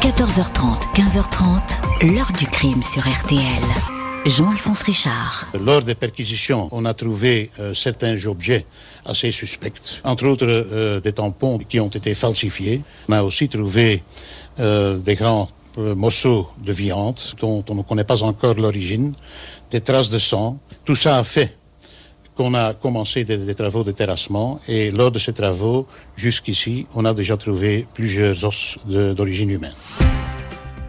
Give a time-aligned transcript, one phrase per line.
[0.00, 3.62] 14h30, 15h30, l'heure du crime sur RTL.
[4.24, 5.46] Jean-Alphonse Richard.
[5.52, 8.64] Lors des perquisitions, on a trouvé euh, certains objets
[9.04, 12.80] assez suspects, entre autres euh, des tampons qui ont été falsifiés.
[13.10, 14.02] On a aussi trouvé
[14.58, 19.12] euh, des grands morceaux de viande dont on ne connaît pas encore l'origine,
[19.70, 20.58] des traces de sang.
[20.86, 21.58] Tout ça a fait
[22.40, 25.86] qu'on a commencé des, des, travaux de terrassement et lors de ces travaux,
[26.16, 29.74] jusqu'ici, on a déjà trouvé plusieurs os d'origine humaine.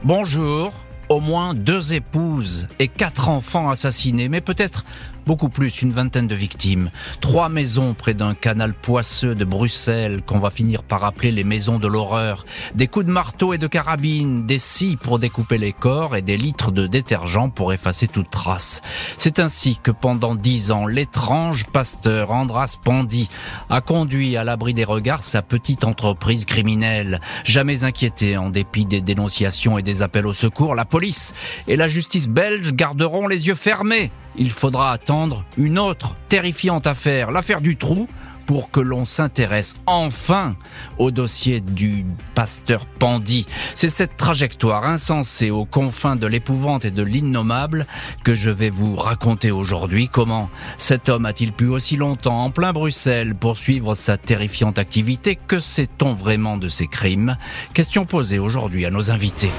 [0.05, 0.71] Bonjour,
[1.09, 4.85] au moins deux épouses et quatre enfants assassinés, mais peut-être
[5.25, 6.91] beaucoup plus, une vingtaine de victimes.
[7.19, 11.79] Trois maisons près d'un canal poisseux de Bruxelles qu'on va finir par appeler les maisons
[11.79, 12.45] de l'horreur.
[12.75, 16.37] Des coups de marteau et de carabine, des scies pour découper les corps et des
[16.37, 18.81] litres de détergent pour effacer toute trace.
[19.17, 23.29] C'est ainsi que pendant dix ans, l'étrange pasteur Andras Pandy
[23.69, 27.21] a conduit à l'abri des regards sa petite entreprise criminelle.
[27.43, 31.33] Jamais inquiété en dépit des dénonciations et des appels au secours, la police
[31.67, 37.31] et la justice belge garderont les yeux fermés il faudra attendre une autre terrifiante affaire,
[37.31, 38.07] l'affaire du trou,
[38.51, 40.55] pour que l'on s'intéresse enfin
[40.97, 43.45] au dossier du pasteur Pandy.
[43.75, 47.85] C'est cette trajectoire insensée aux confins de l'épouvante et de l'innommable
[48.25, 50.09] que je vais vous raconter aujourd'hui.
[50.11, 55.37] Comment cet homme a-t-il pu aussi longtemps en plein Bruxelles poursuivre sa terrifiante activité?
[55.47, 57.37] Que sait-on vraiment de ses crimes?
[57.73, 59.51] Question posée aujourd'hui à nos invités.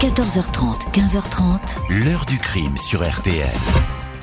[0.00, 2.04] 14h30, 15h30.
[2.04, 3.48] L'heure du crime sur RTL.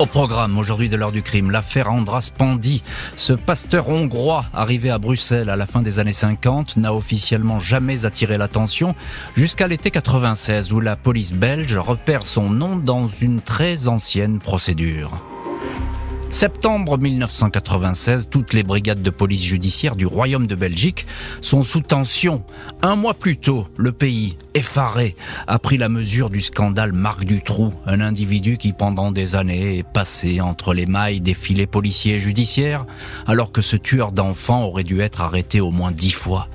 [0.02, 2.82] Au programme aujourd'hui de l'heure du crime, l'affaire Andras Pandy.
[3.16, 8.04] Ce pasteur hongrois arrivé à Bruxelles à la fin des années 50 n'a officiellement jamais
[8.04, 8.96] attiré l'attention
[9.36, 15.22] jusqu'à l'été 96 où la police belge repère son nom dans une très ancienne procédure.
[16.32, 21.06] Septembre 1996, toutes les brigades de police judiciaire du Royaume de Belgique
[21.42, 22.42] sont sous tension.
[22.80, 25.14] Un mois plus tôt, le pays, effaré,
[25.46, 29.82] a pris la mesure du scandale Marc Dutroux, un individu qui pendant des années est
[29.86, 32.86] passé entre les mailles des filets policiers et judiciaires,
[33.26, 36.48] alors que ce tueur d'enfants aurait dû être arrêté au moins dix fois.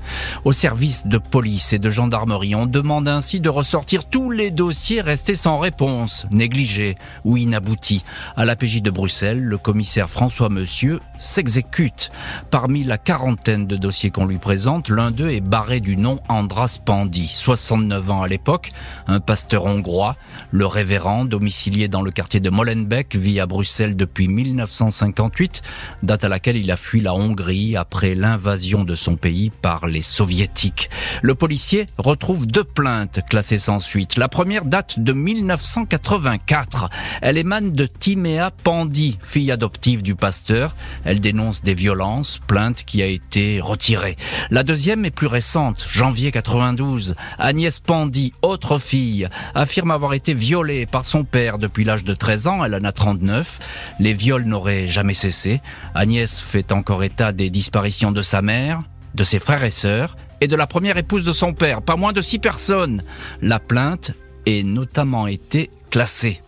[0.44, 5.01] Au service de police et de gendarmerie, on demande ainsi de ressortir tous les dossiers
[5.01, 6.95] restés sans réponse, négligés
[7.25, 8.03] ou inaboutis.
[8.35, 12.09] À l'APJ de Bruxelles, le commissaire François Monsieur s'exécute.
[12.51, 16.79] Parmi la quarantaine de dossiers qu'on lui présente, l'un d'eux est barré du nom Andras
[16.85, 18.72] Pandy, 69 ans à l'époque,
[19.07, 20.16] un pasteur hongrois,
[20.51, 25.63] le révérend, domicilié dans le quartier de Molenbeek, vit à Bruxelles depuis 1958,
[26.01, 30.01] date à laquelle il a fui la Hongrie après l'invasion de son pays par les
[30.01, 30.89] soviétiques.
[31.22, 34.16] Le policier retrouve deux plaintes classées sans suite.
[34.16, 36.89] La première date de 1984.
[37.22, 40.75] Elle émane de Timéa Pandy, fille adoptive du pasteur.
[41.03, 44.16] Elle dénonce des violences, plainte qui a été retirée.
[44.51, 47.16] La deuxième est plus récente, janvier 92.
[47.40, 52.47] Agnès Pandy, autre fille, affirme avoir été violée par son père depuis l'âge de 13
[52.47, 53.59] ans, elle en a 39.
[54.00, 55.62] Les viols n'auraient jamais cessé.
[55.95, 58.84] Agnès fait encore état des disparitions de sa mère,
[59.16, 62.13] de ses frères et sœurs, et de la première épouse de son père, pas moins
[62.13, 63.03] de six personnes.
[63.41, 64.12] La plainte
[64.45, 66.41] est notamment été classée.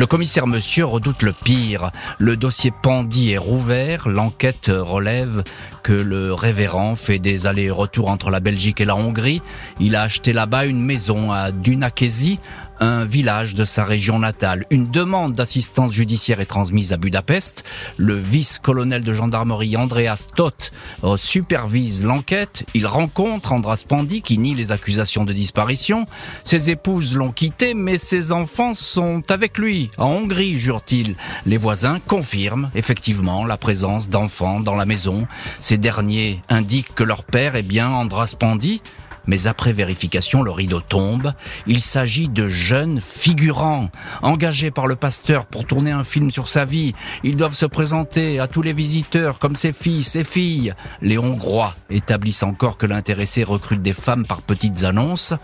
[0.00, 1.90] Le commissaire Monsieur redoute le pire.
[2.18, 4.08] Le dossier Pandy est rouvert.
[4.08, 5.44] L'enquête relève
[5.82, 9.42] que le révérend fait des allers-retours entre la Belgique et la Hongrie.
[9.78, 12.38] Il a acheté là-bas une maison à Dunakesi,
[12.80, 14.64] un village de sa région natale.
[14.70, 17.64] Une demande d'assistance judiciaire est transmise à Budapest.
[17.96, 20.72] Le vice-colonel de gendarmerie Andreas Toth
[21.16, 22.64] supervise l'enquête.
[22.74, 26.06] Il rencontre Andras Pandy qui nie les accusations de disparition.
[26.42, 29.90] Ses épouses l'ont quitté, mais ses enfants sont avec lui.
[29.98, 31.16] En Hongrie, jure-t-il.
[31.46, 35.26] Les voisins confirment effectivement la présence d'enfants dans la maison.
[35.60, 38.80] Ces derniers indiquent que leur père est bien Andras Pandy.
[39.26, 41.32] Mais après vérification, le rideau tombe.
[41.66, 43.90] Il s'agit de jeunes figurants,
[44.22, 46.94] engagés par le pasteur pour tourner un film sur sa vie.
[47.22, 50.74] Ils doivent se présenter à tous les visiteurs comme ses fils et filles.
[51.02, 55.34] Les Hongrois établissent encore que l'intéressé recrute des femmes par petites annonces.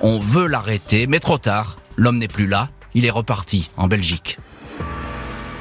[0.00, 1.76] On veut l'arrêter, mais trop tard.
[1.96, 2.68] L'homme n'est plus là.
[2.94, 4.38] Il est reparti en Belgique.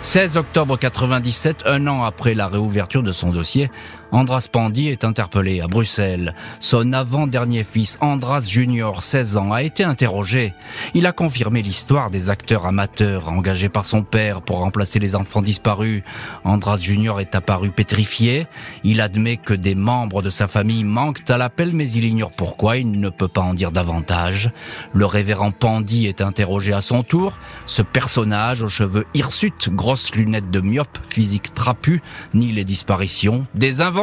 [0.03, 3.71] 16 octobre 97, un an après la réouverture de son dossier,
[4.13, 6.36] Andras Pandy est interpellé à Bruxelles.
[6.60, 10.54] Son avant-dernier fils, Andras Junior, 16 ans, a été interrogé.
[10.94, 15.42] Il a confirmé l'histoire des acteurs amateurs engagés par son père pour remplacer les enfants
[15.42, 16.04] disparus.
[16.44, 18.45] Andras Junior est apparu pétrifié.
[18.83, 22.77] Il admet que des membres de sa famille manquent à l'appel, mais il ignore pourquoi.
[22.77, 24.51] Il ne peut pas en dire davantage.
[24.94, 27.33] Le révérend Pandy est interrogé à son tour.
[27.66, 32.04] Ce personnage aux cheveux hirsutes, grosses lunettes de myope, physique trapu,
[32.36, 33.48] nie les disparitions.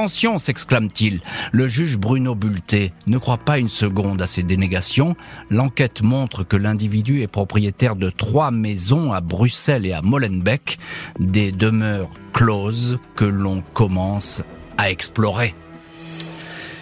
[0.01, 1.21] Attention, s'exclame-t-il.
[1.53, 5.15] Le juge Bruno Bulté ne croit pas une seconde à ces dénégations.
[5.51, 10.79] L'enquête montre que l'individu est propriétaire de trois maisons à Bruxelles et à Molenbeek,
[11.19, 14.43] des demeures closes que l'on commence
[14.79, 15.55] à explorer.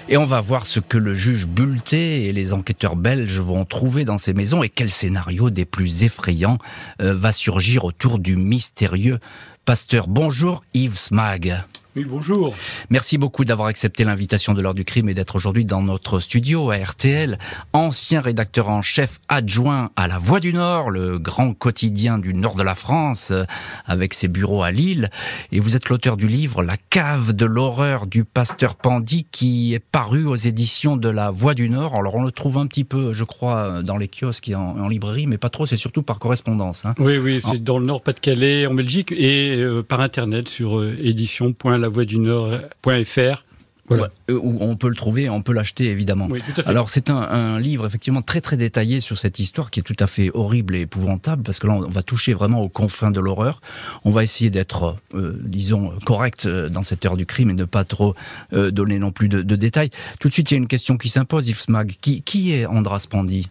[0.09, 4.05] Et on va voir ce que le juge Bulté et les enquêteurs belges vont trouver
[4.05, 6.59] dans ces maisons et quel scénario des plus effrayants
[7.03, 9.19] euh, va surgir autour du mystérieux
[9.65, 10.07] pasteur.
[10.07, 11.65] Bonjour Yves Smag
[12.05, 12.55] bonjour.
[12.91, 16.71] Merci beaucoup d'avoir accepté l'invitation de l'heure du crime et d'être aujourd'hui dans notre studio
[16.71, 17.39] à RTL.
[17.73, 22.55] Ancien rédacteur en chef adjoint à La Voix du Nord, le grand quotidien du nord
[22.55, 23.45] de la France, euh,
[23.87, 25.11] avec ses bureaux à Lille.
[25.53, 29.79] Et vous êtes l'auteur du livre La cave de l'horreur du pasteur Pandy qui est
[29.79, 31.95] paru aux éditions de La Voix du Nord.
[31.95, 35.27] Alors on le trouve un petit peu, je crois, dans les kiosques et en, librairie,
[35.27, 36.87] mais pas trop, c'est surtout par correspondance.
[36.87, 36.95] Hein.
[36.99, 41.27] Oui, oui, c'est dans le Nord-Pas-de-Calais, en Belgique, et euh, par Internet sur euh, du
[41.89, 43.45] Nord.fr.
[43.89, 44.11] Voilà.
[44.31, 46.29] où on peut le trouver, on peut l'acheter évidemment.
[46.31, 46.69] Oui, tout à fait.
[46.69, 50.07] Alors c'est un, livre effectivement très très détaillé sur cette histoire qui est tout à
[50.07, 53.63] fait horrible et épouvantable parce que là on va toucher vraiment aux confins de l'horreur.
[54.05, 57.65] On va essayer d'être, euh, disons, correct euh, dans cette heure du crime et ne
[57.65, 58.15] pas trop
[58.53, 59.91] euh, donner non plus de, détails.
[60.21, 61.95] Tout de suite il y a une question qui s'impose, Yves Smag.
[62.01, 63.49] Qui, qui est Andras Pandy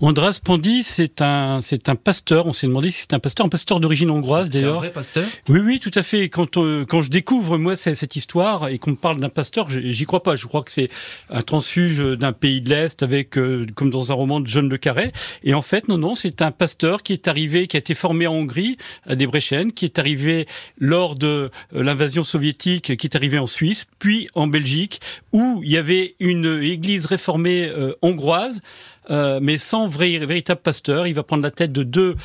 [0.00, 2.46] Andras Pandi, c'est un, c'est un pasteur.
[2.46, 4.72] On s'est demandé si c'est un pasteur, un pasteur d'origine hongroise d'ailleurs.
[4.72, 6.28] C'est un vrai pasteur Oui, oui, tout à fait.
[6.28, 10.04] Quand, euh, quand je découvre moi cette histoire et qu'on me parle d'un pasteur, j'y
[10.04, 10.36] crois pas.
[10.36, 10.90] Je crois que c'est
[11.30, 14.76] un transfuge d'un pays de l'Est avec, euh, comme dans un roman de John le
[14.76, 15.12] Carré.
[15.42, 18.26] Et en fait, non, non, c'est un pasteur qui est arrivé, qui a été formé
[18.26, 18.76] en Hongrie,
[19.06, 20.46] à Debrecen, qui est arrivé
[20.78, 25.00] lors de euh, l'invasion soviétique, qui est arrivé en Suisse, puis en Belgique,
[25.32, 27.70] où il y avait une église réformée
[28.02, 28.60] hongroise euh,
[29.08, 31.06] mais sans vrai, véritable pasteur.
[31.06, 32.16] Il va prendre la tête de deux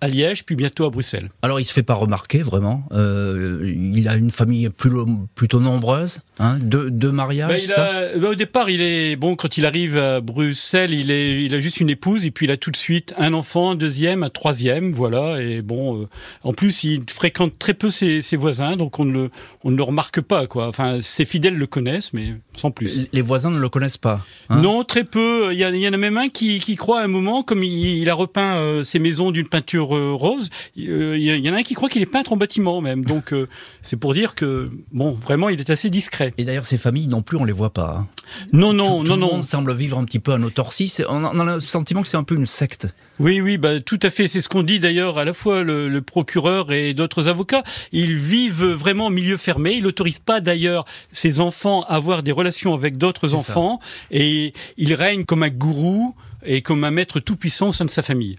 [0.00, 1.30] à Liège, puis bientôt à Bruxelles.
[1.42, 2.84] Alors il se fait pas remarquer vraiment.
[2.92, 4.90] Euh, il a une famille plus,
[5.34, 7.66] plutôt nombreuse, hein, deux, deux mariages.
[7.68, 11.54] Ben, ben, au départ, il est bon quand il arrive à Bruxelles, il est, il
[11.54, 14.22] a juste une épouse et puis il a tout de suite un enfant, un deuxième,
[14.22, 15.42] un troisième, voilà.
[15.42, 16.08] Et bon, euh,
[16.44, 19.30] en plus, il fréquente très peu ses, ses, voisins, donc on ne le,
[19.64, 20.68] on ne le remarque pas quoi.
[20.68, 23.08] Enfin, ses fidèles le connaissent, mais sans plus.
[23.12, 24.24] Les voisins ne le connaissent pas.
[24.48, 25.52] Hein non, très peu.
[25.52, 28.14] Il y, en a même un qui, qui croit à un moment, comme il, a
[28.14, 31.74] repeint euh, ses maisons d'une peinture euh, rose, euh, il y en a un qui
[31.74, 33.04] croit qu'il est peintre en bâtiment même.
[33.04, 33.34] Donc
[33.82, 36.32] c'est pour dire que bon, vraiment, il est assez discret.
[36.38, 37.98] Et d'ailleurs, ces familles non plus, on les voit pas.
[37.98, 38.06] Hein.
[38.52, 39.28] Non, non, non, non.
[39.28, 40.92] Le monde semble vivre un petit peu à autarcie.
[41.08, 42.88] On a le sentiment que c'est un peu une secte.
[43.20, 44.28] Oui, oui, bah, tout à fait.
[44.28, 47.64] C'est ce qu'on dit d'ailleurs à la fois le, procureur et d'autres avocats.
[47.92, 49.72] Ils vivent vraiment en milieu fermé.
[49.72, 53.80] Ils n'autorisent pas d'ailleurs ces enfants à avoir des relations avec d'autres enfants.
[54.10, 56.14] Et ils règnent comme un gourou
[56.44, 58.38] et comme un maître tout-puissant au sein de sa famille.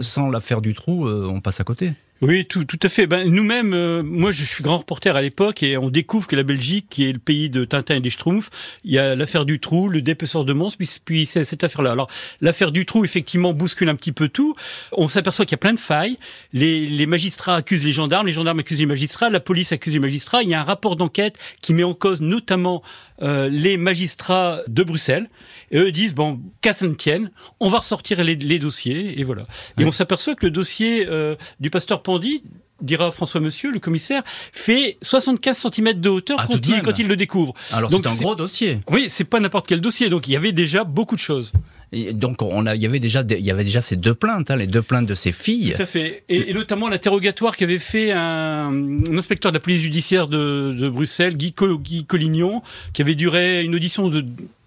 [0.00, 1.92] Sans l'affaire du trou, euh, on passe à côté.
[2.22, 3.06] Oui, tout, tout à fait.
[3.06, 6.44] Ben, Nous-mêmes, euh, moi je suis grand reporter à l'époque et on découvre que la
[6.44, 8.50] Belgique, qui est le pays de Tintin et des Schtroumpfs,
[8.84, 11.90] il y a l'affaire du trou, le dépeceur de monstres, puis, puis cette affaire-là.
[11.90, 12.08] Alors
[12.40, 14.54] l'affaire du trou, effectivement, bouscule un petit peu tout.
[14.92, 16.16] On s'aperçoit qu'il y a plein de failles.
[16.52, 19.98] Les, les magistrats accusent les gendarmes, les gendarmes accusent les magistrats, la police accuse les
[19.98, 20.42] magistrats.
[20.42, 22.82] Il y a un rapport d'enquête qui met en cause notamment
[23.22, 25.28] euh, les magistrats de Bruxelles.
[25.70, 27.30] Et eux disent, bon, qu'à ça ne tienne,
[27.60, 29.46] on va ressortir les, les dossiers, et voilà.
[29.78, 32.42] Et on s'aperçoit que le dossier euh, du pasteur Pandy,
[32.80, 34.22] dira François Monsieur, le commissaire,
[34.52, 37.54] fait 75 cm de hauteur ah, quand, il, quand, il, le découvre.
[37.72, 38.80] Alors c'est un gros dossier.
[38.90, 41.52] Oui, c'est pas n'importe quel dossier, donc il y avait déjà beaucoup de choses.
[41.92, 44.50] Et donc on a, il y avait déjà, il y avait déjà ces deux plaintes,
[44.50, 45.74] hein, les deux plaintes de ces filles.
[45.76, 48.72] Tout à fait, et, notamment l'interrogatoire qu'avait fait un,
[49.16, 52.62] inspecteur de la police judiciaire de, de Bruxelles, Guy, Guy Collignon,
[52.92, 54.24] qui avait duré une audition de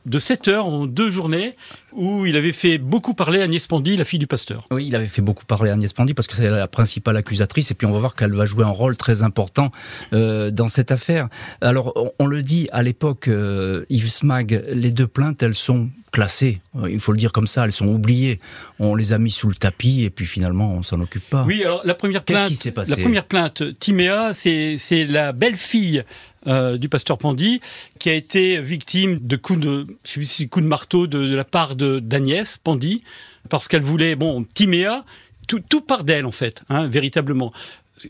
[0.08, 1.56] de 7 heures en deux journées
[1.92, 4.66] où il avait fait beaucoup parler Agnès Pandy, la fille du pasteur.
[4.72, 7.74] Oui, il avait fait beaucoup parler Agnès Pandy parce que c'est la principale accusatrice et
[7.74, 9.72] puis on va voir qu'elle va jouer un rôle très important
[10.14, 11.28] euh, dans cette affaire.
[11.62, 16.62] Alors, on, le dit à l'époque, euh, Yves Smag, les deux plaintes, elles sont classées.
[16.76, 18.40] Euh, il faut le dire comme ça, elles sont oubliées.
[18.80, 21.44] On les a mis sous le tapis et puis finalement on s'en occupe pas.
[21.44, 26.04] Oui, alors la première plainte, qui passé la première plainte, Timéa, c'est la belle-fille
[26.48, 27.62] euh, du pasteur Pandy,
[28.00, 31.44] qui a été victime de coups de, je sais si coups de marteau de, la
[31.44, 33.04] part de d'Agnès Pandy,
[33.50, 35.04] parce qu'elle voulait, bon, Timéa,
[35.48, 37.52] tout, tout part d'elle en fait, hein, véritablement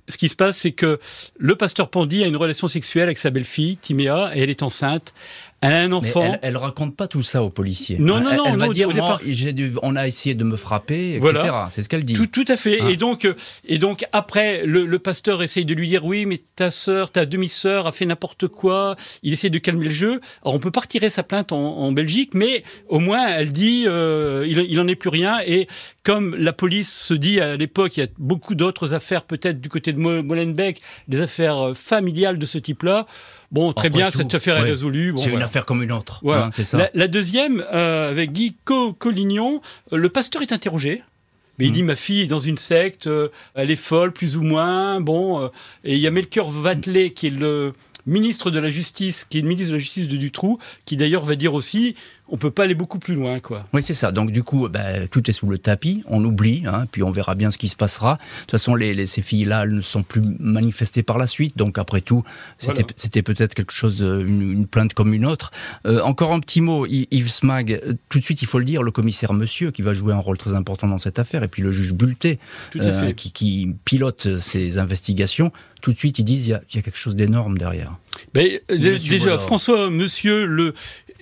[0.07, 0.99] ce qui se passe, c'est que
[1.37, 5.13] le pasteur Pandy a une relation sexuelle avec sa belle-fille, Timéa, et elle est enceinte
[5.61, 6.21] un enfant.
[6.21, 7.97] elle, elle, raconte pas tout ça aux policiers.
[7.99, 8.45] Non, non, non.
[8.45, 8.89] Elle, va dire,
[9.81, 11.19] on a essayé de me frapper, etc.
[11.19, 11.69] Voilà.
[11.71, 12.13] C'est ce qu'elle dit.
[12.13, 12.79] Tout, tout, à fait.
[12.79, 12.89] Hein.
[12.89, 13.33] Et donc, euh,
[13.65, 17.25] et donc après, le, le, pasteur essaye de lui dire, oui, mais ta sœur, ta
[17.25, 18.95] demi-sœur a fait n'importe quoi.
[19.23, 20.21] Il essaie de calmer le jeu.
[20.43, 23.85] Alors, on peut pas retirer sa plainte en, en Belgique, mais au moins, elle dit,
[23.87, 25.39] euh, il, il en est plus rien.
[25.45, 25.67] Et
[26.03, 29.69] comme la police se dit à l'époque, il y a beaucoup d'autres affaires, peut-être du
[29.69, 33.07] côté de Molenbeek, des affaires euh, familiales de ce type-là
[33.51, 35.13] Bon, très bien, cette affaire est résolue.
[35.17, 36.21] c'est une affaire comme une autre.
[36.27, 36.89] Hein, ça.
[36.93, 39.61] La, deuxième, euh, avec Guy Collignon,
[39.93, 41.03] euh, le pasteur est interrogé.
[41.59, 41.73] Mais il hmm.
[41.73, 45.01] dit ma fille est dans une secte, euh, elle est folle plus ou moins.
[45.01, 45.49] Bon,
[45.83, 47.73] et il y a Melchior Vatelet qui est le
[48.05, 51.25] ministre de la Justice, qui est le ministre de la Justice de Dutroux, qui d'ailleurs
[51.25, 51.95] va dire aussi
[52.29, 53.65] on peut pas aller beaucoup plus loin, quoi.
[53.73, 54.11] Oui, c'est ça.
[54.11, 57.35] Donc du coup, bah, tout est sous le tapis, on oublie, hein, puis on verra
[57.35, 58.15] bien ce qui se passera.
[58.15, 61.77] De toute façon, les, ces filles-là, elles ne sont plus manifestées par la suite, donc
[61.77, 62.23] après tout,
[62.95, 65.51] c'était peut-être quelque chose, euh, une, plainte comme une autre.
[65.85, 67.71] Euh, encore un petit mot, Yves Smag.
[67.71, 70.19] Euh, tout de suite, il faut le dire, le commissaire Monsieur, qui va jouer un
[70.19, 72.39] rôle très important dans cette affaire, et puis le juge Bulté,
[73.15, 75.51] qui, qui, pilote ces investigations.
[75.81, 77.93] Tout de suite, ils disent il y a quelque chose d'énorme derrière.
[78.33, 80.73] Mais, déjà, François Monsieur, le,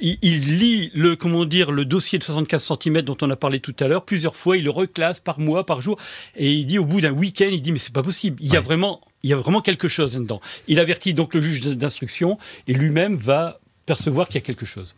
[0.02, 3.76] il, lit le comment dire le dossier de 75 cm dont on a parlé tout
[3.80, 5.98] à l'heure plusieurs fois, il le reclasse par mois, par jour,
[6.36, 8.58] et il dit au bout d'un week-end, il dit mais c'est pas possible, il y
[8.58, 10.40] a vraiment il y a vraiment quelque chose là-dedans.
[10.68, 12.38] Il avertit donc le juge d'instruction
[12.68, 14.96] et lui-même va percevoir qu'il y a quelque chose.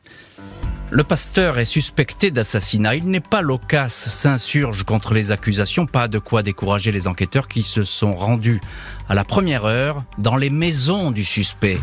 [0.90, 2.96] Le pasteur est suspecté d'assassinat.
[2.96, 7.64] Il n'est pas loquace, s'insurge contre les accusations, pas de quoi décourager les enquêteurs qui
[7.64, 8.62] se sont rendus
[9.10, 11.80] à la première heure dans les maisons du suspect.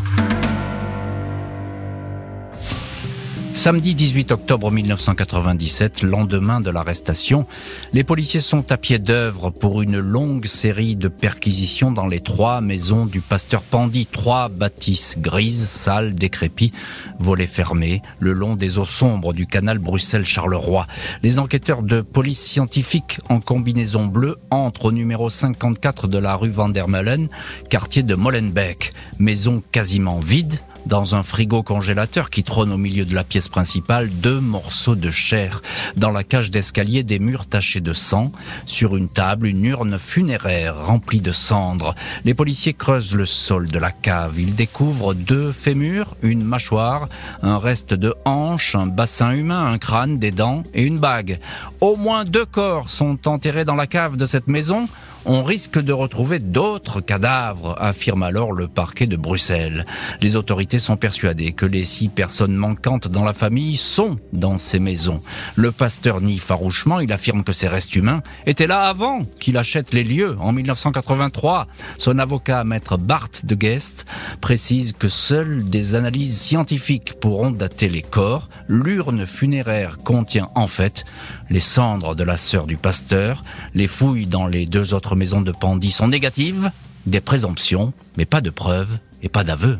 [3.55, 7.47] Samedi 18 octobre 1997, lendemain de l'arrestation,
[7.93, 12.59] les policiers sont à pied d'œuvre pour une longue série de perquisitions dans les trois
[12.59, 14.07] maisons du pasteur Pandy.
[14.07, 16.73] Trois bâtisses grises, sales, décrépies,
[17.17, 20.85] volets fermés, le long des eaux sombres du canal Bruxelles-Charleroi.
[21.23, 26.49] Les enquêteurs de police scientifique en combinaison bleue entrent au numéro 54 de la rue
[26.49, 27.29] Vandermeulen,
[27.69, 28.91] quartier de Molenbeek.
[29.17, 34.09] Maison quasiment vide, dans un frigo congélateur qui trône au milieu de la pièce principale,
[34.09, 35.61] deux morceaux de chair.
[35.95, 38.31] Dans la cage d'escalier, des murs tachés de sang.
[38.65, 41.95] Sur une table, une urne funéraire remplie de cendres.
[42.23, 44.39] Les policiers creusent le sol de la cave.
[44.39, 47.09] Ils découvrent deux fémurs, une mâchoire,
[47.41, 51.39] un reste de hanche, un bassin humain, un crâne, des dents et une bague.
[51.81, 54.87] Au moins deux corps sont enterrés dans la cave de cette maison
[55.25, 59.85] on risque de retrouver d'autres cadavres, affirme alors le parquet de Bruxelles.
[60.21, 64.79] Les autorités sont persuadées que les six personnes manquantes dans la famille sont dans ces
[64.79, 65.21] maisons.
[65.55, 69.93] Le pasteur nie farouchement, il affirme que ces restes humains étaient là avant qu'il achète
[69.93, 71.67] les lieux en 1983.
[71.97, 74.05] Son avocat, maître Bart de Guest,
[74.41, 78.49] précise que seules des analyses scientifiques pourront dater les corps.
[78.67, 81.05] L'urne funéraire contient en fait
[81.49, 83.43] les cendres de la sœur du pasteur.
[83.73, 86.71] Les fouilles dans les deux autres maisons de Pandy sont négatives,
[87.05, 89.77] des présomptions, mais pas de preuves et pas d'aveux.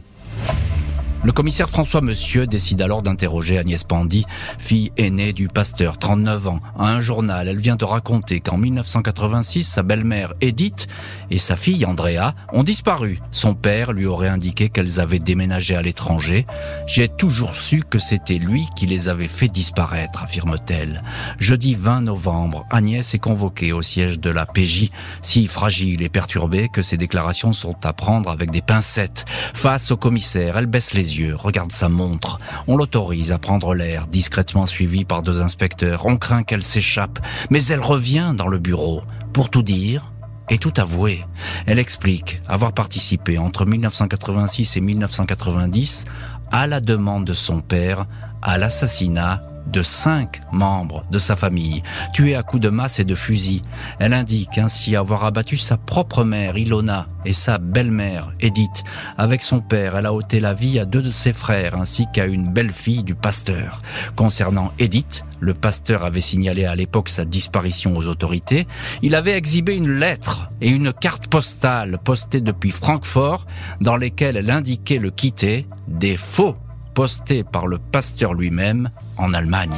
[1.25, 4.27] Le commissaire François Monsieur décide alors d'interroger Agnès Pandy,
[4.59, 6.59] fille aînée du pasteur, 39 ans.
[6.77, 10.85] À un journal, elle vient de raconter qu'en 1986, sa belle-mère Edith
[11.31, 13.21] et sa fille Andrea ont disparu.
[13.31, 16.45] Son père lui aurait indiqué qu'elles avaient déménagé à l'étranger.
[16.85, 21.01] J'ai toujours su que c'était lui qui les avait fait disparaître, affirme-t-elle.
[21.39, 24.91] Jeudi 20 novembre, Agnès est convoquée au siège de la PJ,
[25.23, 29.25] si fragile et perturbée que ses déclarations sont à prendre avec des pincettes.
[29.55, 32.39] Face au commissaire, elle baisse les yeux regarde sa montre.
[32.67, 36.05] On l'autorise à prendre l'air, discrètement suivi par deux inspecteurs.
[36.05, 37.19] On craint qu'elle s'échappe,
[37.49, 39.01] mais elle revient dans le bureau.
[39.33, 40.11] Pour tout dire,
[40.49, 41.25] et tout avouer.
[41.65, 46.05] Elle explique avoir participé entre 1986 et 1990
[46.51, 48.05] à la demande de son père
[48.41, 53.15] à l'assassinat de cinq membres de sa famille, tués à coups de masse et de
[53.15, 53.61] fusil.
[53.99, 58.83] Elle indique ainsi avoir abattu sa propre mère, Ilona, et sa belle-mère, Edith.
[59.17, 62.25] Avec son père, elle a ôté la vie à deux de ses frères, ainsi qu'à
[62.25, 63.81] une belle-fille du pasteur.
[64.15, 68.67] Concernant Edith, le pasteur avait signalé à l'époque sa disparition aux autorités.
[69.01, 73.45] Il avait exhibé une lettre et une carte postale postée depuis Francfort,
[73.81, 76.55] dans lesquelles elle indiquait le quitter, des faux
[76.93, 79.75] postés par le pasteur lui-même en Allemagne.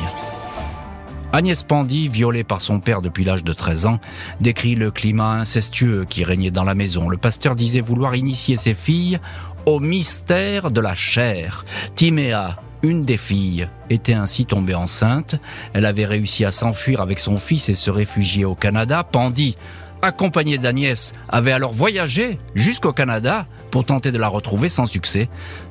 [1.34, 4.00] Agnès Pandy, violée par son père depuis l'âge de 13 ans,
[4.40, 7.10] décrit le climat incestueux qui régnait dans la maison.
[7.10, 9.20] Le pasteur disait vouloir initier ses filles
[9.66, 11.66] au mystère de la chair.
[11.96, 15.36] Timéa, une des filles, était ainsi tombée enceinte.
[15.74, 19.04] Elle avait réussi à s'enfuir avec son fils et se réfugier au Canada.
[19.04, 19.58] Pandy,
[20.02, 25.30] accompagnée d'Agnès, avait alors voyagé jusqu'au Canada pour tenter de la retrouver sans succès.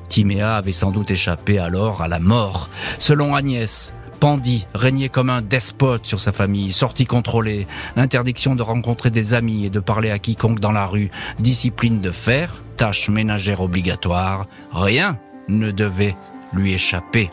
[0.09, 2.69] Timéa avait sans doute échappé alors à la mort.
[2.99, 9.11] Selon Agnès, Pandy régnait comme un despote sur sa famille, sortie contrôlée, interdiction de rencontrer
[9.11, 13.61] des amis et de parler à quiconque dans la rue, discipline de fer, tâche ménagère
[13.61, 16.15] obligatoire, rien ne devait
[16.53, 17.29] lui échapper.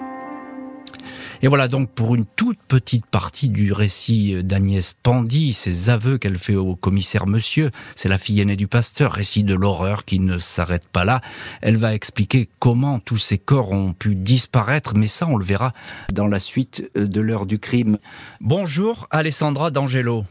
[1.42, 6.38] Et voilà donc pour une toute petite partie du récit d'Agnès Pandy, ses aveux qu'elle
[6.38, 10.38] fait au commissaire Monsieur, c'est la fille aînée du pasteur, récit de l'horreur qui ne
[10.38, 11.20] s'arrête pas là.
[11.60, 15.72] Elle va expliquer comment tous ces corps ont pu disparaître, mais ça on le verra
[16.12, 17.98] dans la suite de l'heure du crime.
[18.40, 20.24] Bonjour Alessandra D'Angelo.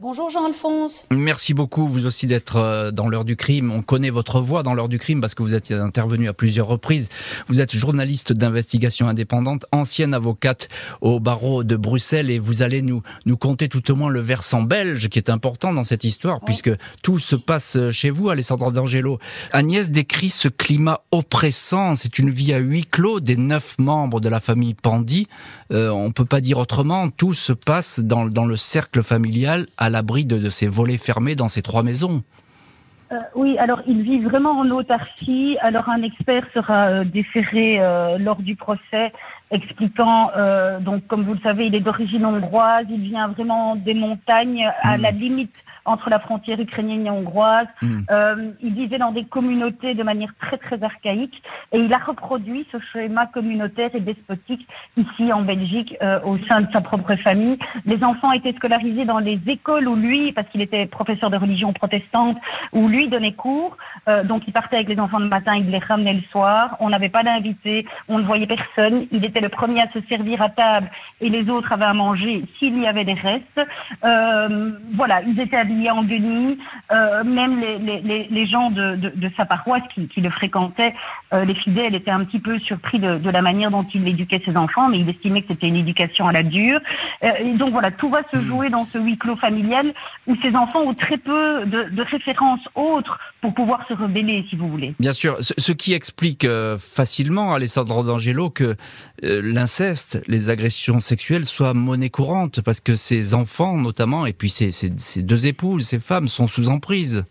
[0.00, 1.06] Bonjour Jean-Alphonse.
[1.10, 3.72] Merci beaucoup vous aussi d'être euh, dans l'heure du crime.
[3.72, 6.68] On connaît votre voix dans l'heure du crime parce que vous êtes intervenu à plusieurs
[6.68, 7.08] reprises.
[7.48, 10.68] Vous êtes journaliste d'investigation indépendante, ancienne avocate
[11.00, 14.62] au barreau de Bruxelles et vous allez nous, nous conter tout au moins le versant
[14.62, 16.70] belge qui est important dans cette histoire puisque
[17.02, 19.18] tout se passe chez vous, Alessandra D'Angelo.
[19.50, 21.96] Agnès décrit ce climat oppressant.
[21.96, 25.26] C'est une vie à huis clos des neuf membres de la famille Pandy.
[25.72, 27.10] Euh, on peut pas dire autrement.
[27.10, 31.48] Tout se passe dans, dans le cercle familial à l'abri de, ces volets fermés dans
[31.48, 32.22] ces trois maisons.
[33.10, 35.56] Euh, oui, alors il vit vraiment en autarcie.
[35.60, 39.12] Alors un expert sera euh, déféré euh, lors du procès,
[39.50, 40.30] expliquant,
[40.80, 44.98] donc comme vous le savez, il est d'origine hongroise, il vient vraiment des montagnes, à
[44.98, 45.00] hmm.
[45.00, 45.54] la limite
[45.88, 47.66] entre la frontière ukrainienne et hongroise.
[47.80, 48.00] Hmm.
[48.10, 52.66] Euh, il vivait dans des communautés de manière très très archaïque et il a reproduit
[52.70, 57.58] ce schéma communautaire et despotique ici en Belgique euh, au sein de sa propre famille.
[57.86, 61.72] Les enfants étaient scolarisés dans les écoles où lui, parce qu'il était professeur de religion
[61.72, 62.36] protestante,
[62.72, 63.76] où lui donnait cours.
[64.08, 66.76] Euh, donc il partait avec les enfants le matin, il les ramenait le soir.
[66.80, 69.06] On n'avait pas d'invité, on ne voyait personne.
[69.10, 70.90] Il était le premier à se servir à table
[71.20, 73.60] et les autres avaient à manger s'il y avait des restes.
[74.04, 76.58] Euh, voilà, ils étaient habillés en guenilles,
[76.92, 80.94] euh, même les, les, les, gens de, de, de, sa paroisse qui, qui le fréquentaient,
[81.32, 84.42] euh, les fidèles étaient un petit peu surpris de, de, la manière dont il éduquait
[84.44, 86.80] ses enfants, mais il estimait que c'était une éducation à la dure.
[87.22, 88.42] Et donc voilà, tout va se hmm.
[88.42, 89.92] jouer dans ce huis clos familial
[90.26, 94.56] où ses enfants ont très peu de, de références autres pour pouvoir se rebeller, si
[94.56, 94.94] vous voulez.
[94.98, 96.46] Bien sûr, ce, qui explique
[96.78, 98.76] facilement, Alessandro D'Angelo, que
[99.28, 105.22] l'inceste, les agressions sexuelles soient monnaie courante, parce que ces enfants notamment, et puis ces,
[105.22, 107.24] deux époux, ces femmes sont sous emprise.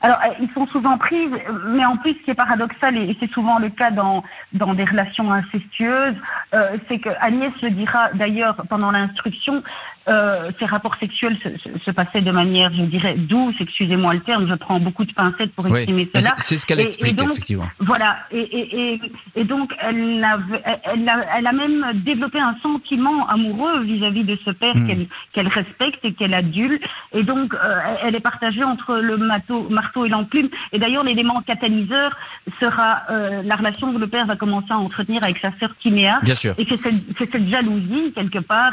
[0.00, 1.30] Alors, euh, ils sont sous emprise,
[1.66, 4.22] mais en plus, ce qui est paradoxal, et c'est souvent le cas dans,
[4.52, 6.14] dans des relations incestueuses,
[6.54, 9.60] euh, c'est que Agnès le dira d'ailleurs pendant l'instruction,
[10.08, 11.36] euh, ces rapports sexuels
[11.84, 15.52] se, passaient de manière, je dirais, douce, excusez-moi le terme, je prends beaucoup de pincettes
[15.52, 16.34] pour exprimer cela.
[16.38, 17.68] C'est ce qu'elle explique, effectivement.
[17.78, 19.00] Voilà, et,
[19.34, 20.38] et, donc elle a,
[20.84, 25.06] elle, a, elle a même développé un sentiment amoureux vis-à-vis de ce père hmm.
[25.32, 26.80] qu'elle respecte et qu'elle adule,
[27.12, 31.42] et donc euh, elle est partagée entre le marteau, marteau et l'enclume, et d'ailleurs l'élément
[31.42, 32.16] catalyseur
[32.60, 36.20] sera euh, la relation que le père va commencer à entretenir avec sa sœur Timéa,
[36.22, 36.54] Bien sûr.
[36.56, 38.72] et c'est cette, cette, jalousie, quelque part,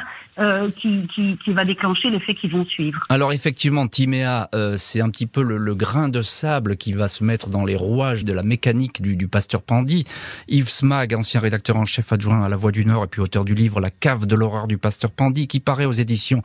[0.81, 3.05] qui, qui qui, va déclencher les faits qui vont suivre.
[3.09, 7.23] Alors effectivement, Timéa, euh, c'est un petit peu le, grain de sable qui va se
[7.23, 10.05] mettre dans les rouages de la mécanique du, pasteur Pandy.
[10.47, 13.45] Yves Smag, ancien rédacteur en chef adjoint à La Voix du Nord et puis auteur
[13.45, 16.41] du livre La cave de l'horreur du pasteur Pandy, qui paraît aux éditions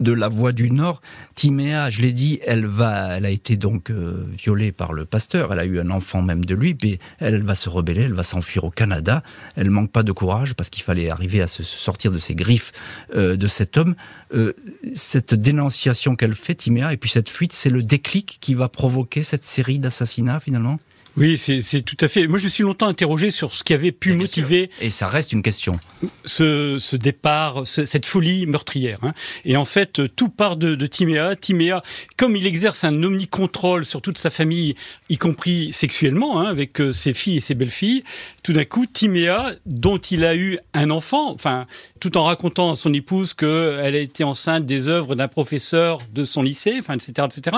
[0.00, 1.00] de La Voix du Nord.
[1.34, 5.52] Timéa, je l'ai dit, elle va, elle a été donc euh, violée par le pasteur.
[5.52, 8.22] Elle a eu un enfant même de lui, puis elle, va se rebeller, elle va
[8.22, 9.22] s'enfuir au Canada.
[9.56, 12.72] Elle manque pas de courage parce qu'il fallait arriver à se sortir de ses griffes
[13.14, 13.94] euh, de cet homme.
[14.34, 14.52] Euh,
[14.94, 19.24] cette dénonciation qu'elle fait, Timéa, et puis cette fuite, c'est le déclic qui va provoquer
[19.24, 20.78] cette série d'assassinats finalement?
[21.18, 22.26] Oui, c'est tout à fait.
[22.26, 24.70] Moi, je me suis longtemps interrogé sur ce qui avait pu motiver.
[24.80, 25.76] Et ça reste une question.
[26.24, 28.98] Ce, départ, cette folie meurtrière.
[29.02, 29.12] Hein.
[29.44, 31.36] Et en fait, tout part de, de Timéa.
[31.36, 31.82] Timéa,
[32.16, 34.76] comme il exerce un omnicontrôle sur toute sa famille,
[35.08, 38.04] y compris sexuellement, hein, avec euh, ses filles et ses belles-filles,
[38.42, 41.66] tout d'un coup, Timéa, dont il a eu un enfant, enfin,
[42.00, 46.24] tout en racontant à son épouse qu'elle a été enceinte des œuvres d'un professeur de
[46.24, 47.56] son lycée, enfin, etc., etc.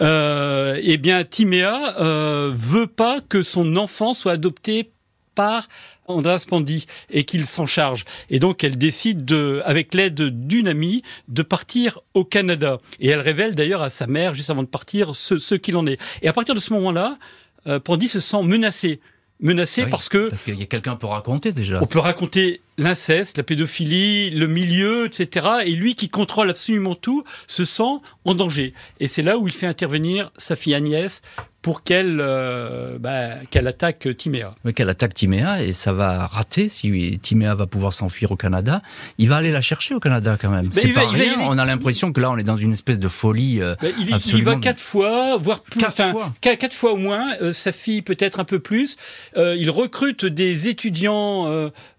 [0.00, 4.90] Euh, eh bien, Timéa euh, veut pas que son enfant soit adopté
[5.34, 5.68] par
[6.06, 8.04] Andreas Pandy et qu'il s'en charge.
[8.30, 12.78] Et donc elle décide de, avec l'aide d'une amie, de partir au Canada.
[12.98, 16.00] Et elle révèle d'ailleurs à sa mère, juste avant de partir, ce, qu'il en est.
[16.22, 17.18] Et à partir de ce moment-là,
[17.66, 19.00] euh, Pandy se sent menacé
[19.40, 21.78] menacé parce que parce qu'il y a quelqu'un pour raconter déjà.
[21.82, 25.46] On peut raconter l'inceste, la pédophilie, le milieu, etc.
[25.64, 28.74] Et lui qui contrôle absolument tout se sent en danger.
[29.00, 31.22] Et c'est là où il fait intervenir sa fille Agnès
[31.66, 34.54] pour qu'elle euh, bah, qu'elle attaque Timéa?
[34.62, 38.82] Mais qu'elle attaque Timéa et ça va rater si Timéa va pouvoir s'enfuir au Canada.
[39.18, 40.70] Il va aller la chercher au Canada quand même.
[40.72, 41.40] C'est pas rien.
[41.40, 43.60] On a l'impression que là on est dans une espèce de folie.
[43.60, 45.80] Euh, il, il, va quatre fois, voire plus.
[45.80, 46.32] Quatre fois.
[46.40, 47.34] Quatre fois au moins.
[47.42, 48.96] Euh, sa fille peut-être un peu plus.
[49.34, 51.50] il recrute des étudiants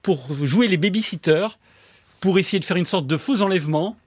[0.02, 1.60] pour jouer les babysitters
[2.22, 3.98] pour essayer de faire une sorte de faux enlèvement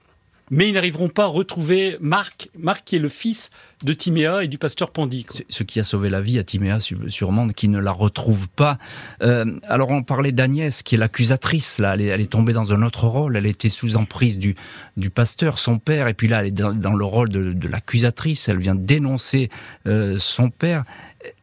[0.51, 3.49] mais ils n'arriveront pas à retrouver Marc, Marc qui est le fils
[3.83, 5.25] de Timéa et du pasteur Pandy.
[5.49, 8.77] Ce qui a sauvé la vie à Timéa, sûrement, qui ne la retrouve pas.
[9.23, 13.07] Euh, alors on parlait d'Agnès, qui est l'accusatrice, là, elle est, tombée dans un autre
[13.07, 14.55] rôle, elle était sous emprise du,
[14.97, 18.59] du pasteur, son père, et puis là elle est dans, le rôle de, l'accusatrice, elle
[18.59, 19.49] vient dénoncer
[19.87, 20.83] euh, son père.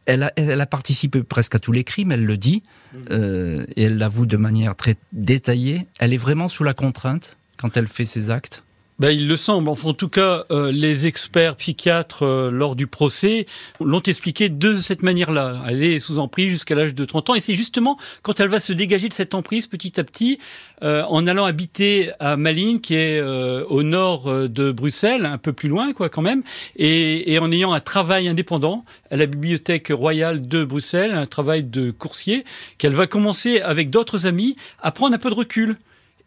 [0.05, 2.97] Elle a, elle a, participé presque à tous les crimes, elle le dit, mmh.
[3.11, 5.87] euh, et elle l'avoue de manière très détaillée.
[5.99, 8.63] Elle est vraiment sous la contrainte quand elle fait ses actes?
[8.99, 9.69] Ben, il le semble.
[9.69, 13.45] Enfin, en tout cas, euh, les experts psychiatres euh, lors du procès
[13.79, 15.63] l'ont expliqué de cette manière-là.
[15.67, 17.35] Elle est sous emprise jusqu'à l'âge de 30 ans.
[17.35, 20.39] Et c'est justement quand elle va se dégager de cette emprise petit à petit,
[20.83, 25.69] euh, en allant habiter à Malines, qui est au nord de Bruxelles, un peu plus
[25.69, 26.43] loin, quoi, quand même,
[26.75, 31.63] et, et en ayant un travail indépendant à la Bibliothèque royale de Bruxelles, un travail
[31.63, 32.43] de coursier,
[32.77, 35.77] qu'elle va commencer avec d'autres amis à prendre un peu de recul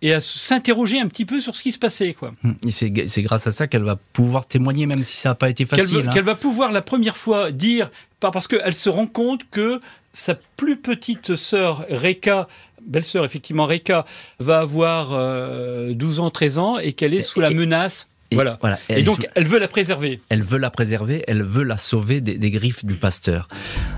[0.02, 2.12] et à s'interroger un petit peu sur ce qui se passait.
[2.12, 2.34] Quoi.
[2.44, 5.48] Hum, et c'est grâce à ça qu'elle va pouvoir témoigner, même si ça n'a pas
[5.48, 6.10] été facile.
[6.12, 9.80] Qu'elle va, pouvoir la première fois dire, parce qu'elle se rend compte que
[10.12, 12.48] sa plus petite sœur, Reka,
[12.84, 14.04] belle-sœur effectivement, Reka,
[14.40, 18.78] va avoir 12 euh, ans, 13 ans, et qu'elle est sous la menace et, voilà.
[18.88, 20.20] Et, donc, elle veut la préserver.
[20.28, 23.48] Elle veut la préserver, elle veut la sauver des, griffes du pasteur.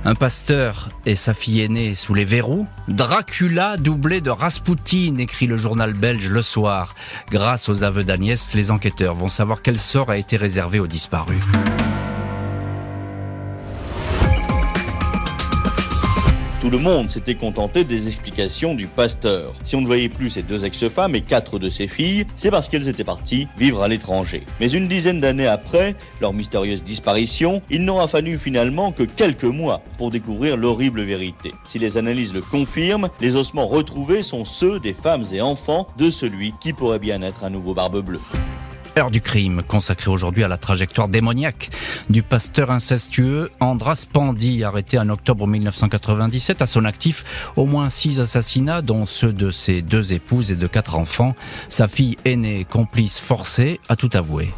[0.05, 2.67] Un pasteur et sa fille aînée sous les verrous.
[2.89, 6.95] Dracula doublé de Rasputin, écrit le journal belge le soir.
[7.31, 11.43] Grâce aux aveux d'Agnès, les enquêteurs vont savoir quel sort a été réservé aux disparus.
[16.65, 19.53] Tout le monde s'était contenté des explications du pasteur.
[19.65, 22.71] Si on ne voyait plus ces deux ex-femmes et quatre de ses filles, c'est parce
[22.71, 24.43] qu'elles étaient parties vivre à l'étranger.
[24.61, 29.83] Mais une dizaine d'années après leur mystérieuse disparition, il n'aura fallu finalement que quelques mois
[29.99, 31.53] pour découvrir l'horrible vérité.
[31.67, 36.09] Si les analyses le confirment, les ossements retrouvés sont ceux des femmes et enfants de
[36.09, 38.21] celui qui pourrait bien être un nouveau barbe bleue.
[38.97, 41.71] Heure du crime, consacrée aujourd'hui à la trajectoire démoniaque
[42.11, 46.63] du pasteur incestueux Andras Pandy, arrêté en octobre 1997.
[46.63, 47.25] À son actif,
[47.57, 51.35] au moins six assassinats, dont ceux de ses deux épouses et de quatre enfants.
[51.69, 54.51] Sa fille aînée, complice forcée, a tout avoué.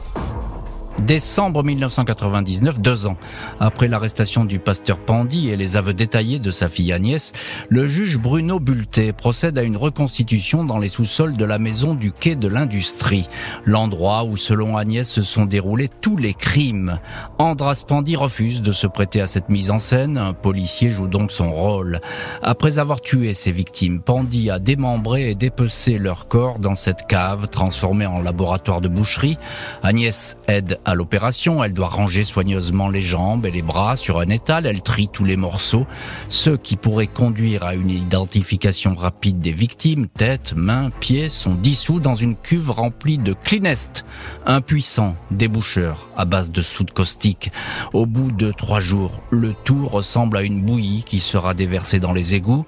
[1.03, 3.17] Décembre 1999, deux ans
[3.61, 7.33] après l'arrestation du pasteur Pandy et les aveux détaillés de sa fille Agnès,
[7.69, 12.11] le juge Bruno Bulté procède à une reconstitution dans les sous-sols de la maison du
[12.13, 13.29] quai de l'industrie,
[13.65, 16.99] l'endroit où, selon Agnès, se sont déroulés tous les crimes.
[17.39, 20.19] Andras Pandy refuse de se prêter à cette mise en scène.
[20.19, 22.01] Un policier joue donc son rôle.
[22.43, 27.49] Après avoir tué ses victimes, Pandy a démembré et dépecé leur corps dans cette cave
[27.49, 29.39] transformée en laboratoire de boucherie.
[29.83, 34.29] Agnès aide à l'opération, elle doit ranger soigneusement les jambes et les bras sur un
[34.29, 35.85] étal, elle trie tous les morceaux,
[36.29, 41.99] ceux qui pourraient conduire à une identification rapide des victimes, tête, mains, pieds, sont dissous
[41.99, 44.05] dans une cuve remplie de clinest,
[44.47, 47.51] un puissant déboucheur à base de soude caustique.
[47.93, 52.13] Au bout de trois jours, le tout ressemble à une bouillie qui sera déversée dans
[52.13, 52.65] les égouts.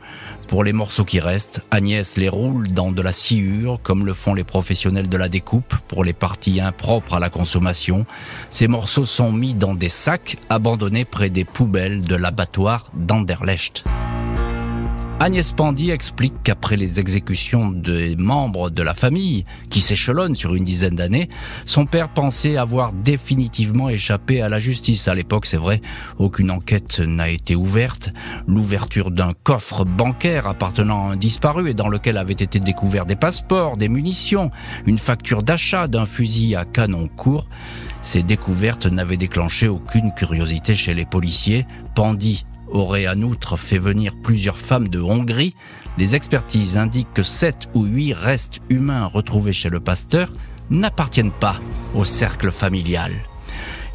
[0.49, 4.33] Pour les morceaux qui restent, Agnès les roule dans de la sciure, comme le font
[4.33, 8.07] les professionnels de la découpe, pour les parties impropres à la consommation.
[8.49, 13.85] Ces morceaux sont mis dans des sacs abandonnés près des poubelles de l'abattoir d'Anderlecht.
[15.21, 20.63] Agnès Pandy explique qu'après les exécutions des membres de la famille, qui s'échelonnent sur une
[20.63, 21.29] dizaine d'années,
[21.65, 25.09] son père pensait avoir définitivement échappé à la justice.
[25.09, 25.83] À l'époque, c'est vrai,
[26.19, 28.11] aucune enquête n'a été ouverte.
[28.47, 33.17] L'ouverture d'un coffre bancaire appartenant à un disparu et dans lequel avaient été découverts des
[33.17, 34.53] passeports, des munitions,
[34.87, 37.49] une facture d'achat d'un fusil à canon court,
[38.03, 41.67] ces découvertes n'avaient déclenché aucune curiosité chez les policiers.
[41.97, 45.55] Pandy aurait en outre fait venir plusieurs femmes de Hongrie,
[45.97, 50.33] les expertises indiquent que sept ou huit restes humains retrouvés chez le pasteur
[50.71, 51.61] n'appartiennent pas
[51.95, 53.13] au cercle familial.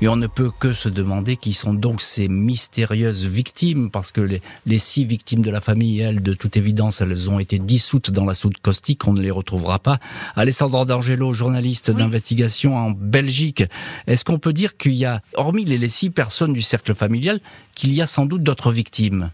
[0.04, 4.20] Et on ne peut que se demander qui sont donc ces mystérieuses victimes, parce que
[4.66, 8.26] les, six victimes de la famille, elles, de toute évidence, elles ont été dissoutes dans
[8.26, 10.00] la soude caustique, on ne les retrouvera pas.
[10.36, 13.64] Alessandro D'Angelo, journaliste d'investigation en Belgique,
[14.06, 17.40] est-ce qu'on peut dire qu'il y a, hormis les, six personnes du cercle familial,
[17.74, 19.30] qu'il y a sans doute d'autres victimes?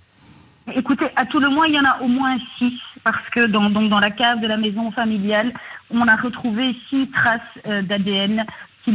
[0.75, 3.71] Écoutez, à tout le moins, il y en a au moins six, parce que dans,
[3.71, 5.51] donc dans la cave de la maison familiale,
[5.89, 8.45] on a retrouvé six traces euh, d'ADN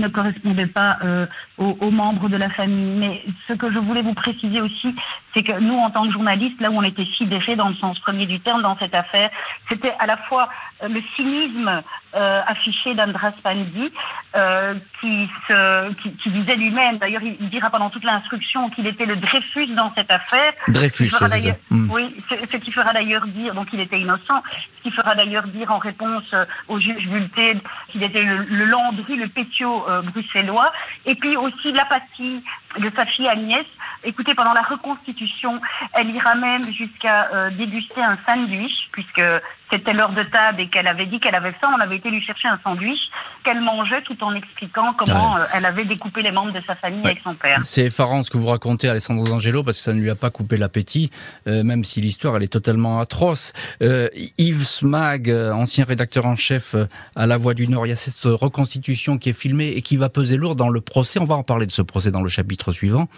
[0.01, 1.27] ne correspondait pas euh,
[1.59, 2.99] aux, membres de la famille.
[2.99, 4.95] Mais ce que je voulais vous préciser aussi,
[5.35, 7.99] c'est que nous, en tant que journalistes, là où on était sidérés dans le sens
[8.01, 9.31] premier du terme dans cette affaire,
[9.69, 10.49] c'était à la fois
[10.83, 11.83] le cynisme
[12.15, 13.93] euh, affiché d'Andras Pandi,
[14.37, 19.07] euh, qui, se, qui, qui disait lui-même, d'ailleurs il, dira pendant toute l'instruction qu'il était
[19.07, 20.53] le Dreyfus dans cette affaire.
[20.69, 21.57] Dreyfus, c'est ça.
[21.71, 21.91] Hmm.
[21.91, 24.43] Oui, ce qui fera d'ailleurs dire, donc il était innocent,
[24.79, 26.35] ce qui fera d'ailleurs dire en réponse
[26.69, 27.57] au juge Bulté
[27.91, 30.73] qu'il était le, le Landru, le Pétio bruxellois,
[31.07, 32.43] et puis aussi l'apathie
[32.79, 33.67] de sa fille Agnès.
[34.05, 35.61] Écoutez, pendant la reconstitution,
[35.95, 39.23] elle ira même jusqu'à euh, déguster un sandwich, puisque
[39.71, 41.73] c'était l'heure de table et qu'elle avait dit qu'elle avait faim.
[41.77, 42.99] On avait été lui chercher un sandwich
[43.45, 47.05] qu'elle mangeait tout en expliquant comment euh, elle avait découpé les membres de sa famille
[47.05, 47.61] avec son père.
[47.65, 50.31] C'est effarant ce que vous racontez, Alessandro D'Angelo, parce que ça ne lui a pas
[50.31, 51.11] coupé l'appétit,
[51.47, 53.53] euh, même si l'histoire elle est totalement atroce.
[53.81, 56.77] Yves Smag, ancien rédacteur en chef
[57.17, 59.97] à La Voix du Nord, il y a cette reconstitution qui est filmée et qui
[59.97, 61.19] va peser lourd dans le procès.
[61.21, 63.09] On va en parler de ce procès dans le chapitre suivant.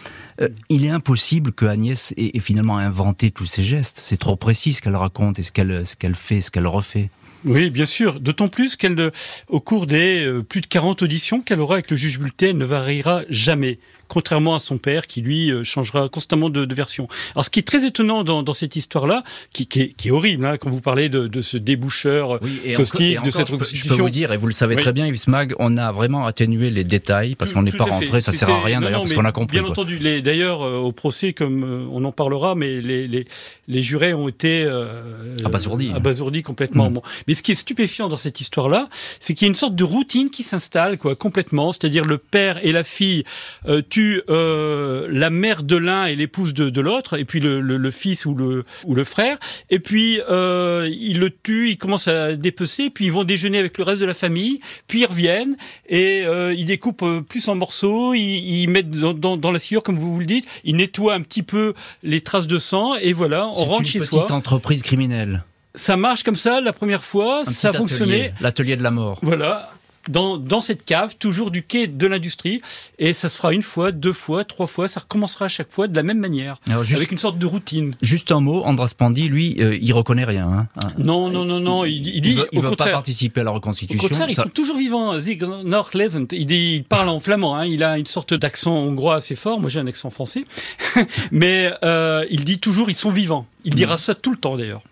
[0.68, 4.00] il est impossible que Agnès ait, finalement inventé tous ces gestes.
[4.02, 7.10] C'est trop précis ce qu'elle raconte et ce qu'elle fait, ce qu'elle refait.
[7.46, 8.18] Oui, bien sûr.
[8.18, 9.12] D'autant plus qu'elle,
[9.48, 12.64] au cours des euh, plus de 40 auditions qu'elle aura avec le juge Bulletin, ne
[12.64, 13.78] variera jamais
[14.08, 17.08] contrairement à son père qui lui euh, changera constamment de, de, version.
[17.34, 20.10] Alors ce qui est très étonnant dans, dans cette histoire-là, qui, qui, est, qui, est,
[20.10, 23.90] horrible, hein, quand vous parlez de, de ce déboucheur oui, et caustique, de cette reconstitution.
[23.90, 26.26] Je, peux vous dire, et vous le savez très bien, Yves Mag, on a vraiment
[26.26, 29.24] atténué les détails parce qu'on n'est pas rentré, ça sert à rien d'ailleurs parce qu'on
[29.24, 29.56] a compris.
[29.56, 29.72] Bien quoi.
[29.72, 33.26] entendu, d'ailleurs euh, au procès, comme euh, on en parlera, mais les, les,
[33.68, 36.90] les jurés ont été euh, abasourdis, abasourdis complètement.
[36.90, 36.94] Mmh.
[36.94, 37.02] Bon.
[37.26, 38.88] Mais ce qui est stupéfiant dans cette histoire-là,
[39.20, 42.64] c'est qu'il y a une sorte de routine qui s'installe quoi complètement, c'est-à-dire le père
[42.64, 43.24] et la fille
[43.68, 47.62] euh, tue euh, la mère de l'un et l'épouse de, de l'autre, et puis le,
[47.62, 49.38] le, le, fils ou le, ou le frère,
[49.70, 53.78] et puis euh, ils le tuent, ils commencent à dépecer, puis ils vont déjeuner avec
[53.78, 55.56] le reste de la famille, puis ils reviennent
[55.88, 59.58] et euh, ils découpent euh, plus en morceaux, ils, ils mettent dans, dans, dans, la
[59.58, 62.96] sciure comme vous vous le dites, ils nettoient un petit peu les traces de sang,
[62.96, 64.08] et voilà, on rentre chez soi.
[64.10, 65.42] C'est une petite entreprise criminelle
[65.78, 68.32] ça marche comme ça la première fois, Un ça fonctionnait.
[68.40, 69.18] L'atelier de la mort.
[69.22, 69.70] Voilà
[70.08, 72.60] dans, dans cette cave, toujours du quai de l'industrie,
[72.98, 75.88] et ça se fera une fois, deux fois, trois fois, ça recommencera à chaque fois
[75.88, 77.94] de la même manière, Alors juste, avec une sorte de routine.
[78.02, 80.48] Juste un mot, Andras Pandi, lui, euh, il reconnaît rien.
[80.48, 80.88] Hein.
[80.98, 83.50] Non, non, non, non, il, il dit, il veut, il veut pas participer à la
[83.50, 84.04] reconstitution.
[84.04, 84.42] Au contraire, ça...
[84.42, 85.18] ils sont toujours vivants.
[85.18, 89.60] Il, dit, il parle en flamand, hein, il a une sorte d'accent hongrois assez fort.
[89.60, 90.44] Moi, j'ai un accent français,
[91.30, 93.46] mais euh, il dit toujours, ils sont vivants.
[93.64, 93.98] Il dira mmh.
[93.98, 94.82] ça tout le temps d'ailleurs.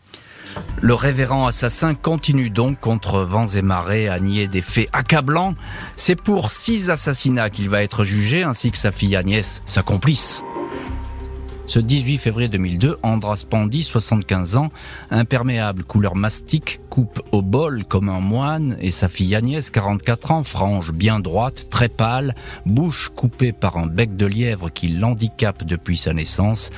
[0.81, 5.55] Le révérend assassin continue donc contre vents et marées à nier des faits accablants.
[5.97, 10.43] C'est pour six assassinats qu'il va être jugé, ainsi que sa fille Agnès, sa complice.
[11.67, 14.69] Ce 18 février 2002, Andras Pandi, 75 ans,
[15.11, 20.43] imperméable couleur mastic, coupe au bol comme un moine, et sa fille Agnès, 44 ans,
[20.43, 22.35] frange bien droite, très pâle,
[22.67, 26.71] bouche coupée par un bec de lièvre qui l'handicape depuis sa naissance,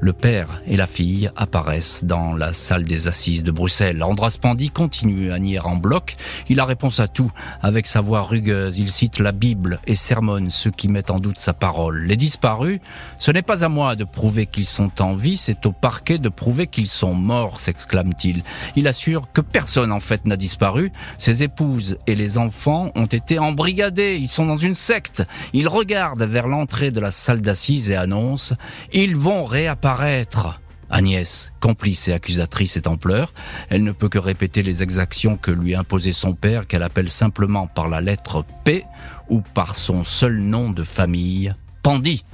[0.00, 4.02] le père et la fille apparaissent dans la salle des assises de Bruxelles.
[4.02, 6.16] Andras Pandi continue à nier en bloc.
[6.48, 7.30] Il a réponse à tout.
[7.62, 11.38] Avec sa voix rugueuse, il cite la Bible et sermonne ceux qui mettent en doute
[11.38, 12.04] sa parole.
[12.04, 12.80] Les disparus,
[13.18, 16.28] ce n'est pas à moi de prouver qu'ils sont en vie, c'est au parquet de
[16.28, 18.42] prouver qu'ils sont morts, s'exclame-t-il.
[18.76, 20.92] Il assure que personne en fait n'a disparu.
[21.16, 24.18] Ses épouses et les enfants ont été embrigadés.
[24.20, 25.24] Ils sont dans une secte.
[25.52, 28.52] Il regarde vers l'entrée de la salle d'assises et annonce,
[28.92, 30.60] ils vont réapparaître paraître.
[30.90, 33.32] Agnès, complice et accusatrice, est en pleurs.
[33.70, 37.68] Elle ne peut que répéter les exactions que lui imposait son père, qu'elle appelle simplement
[37.68, 38.82] par la lettre P
[39.28, 42.24] ou par son seul nom de famille, Pandy.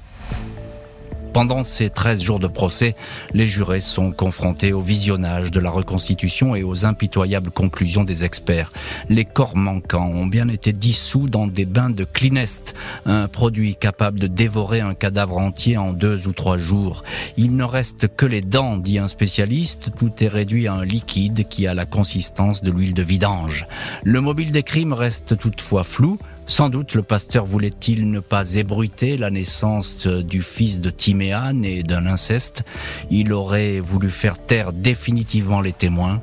[1.33, 2.95] Pendant ces 13 jours de procès,
[3.33, 8.71] les jurés sont confrontés au visionnage de la reconstitution et aux impitoyables conclusions des experts.
[9.09, 12.75] Les corps manquants ont bien été dissous dans des bains de Clinest,
[13.07, 17.03] un produit capable de dévorer un cadavre entier en deux ou trois jours.
[17.39, 21.49] Il ne reste que les dents, dit un spécialiste, tout est réduit à un liquide
[21.49, 23.67] qui a la consistance de l'huile de vidange.
[24.05, 29.17] Le mobile des crimes reste toutefois flou, sans doute le pasteur voulait-il ne pas ébruiter
[29.17, 32.65] la naissance du fils de Timéane et d'un inceste.
[33.11, 36.21] Il aurait voulu faire taire définitivement les témoins.